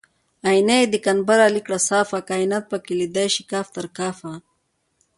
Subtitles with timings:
[0.49, 4.31] آیینه یې د قنبر علي کړه صافه کاینات پکې لیدی شي کاف تر کافه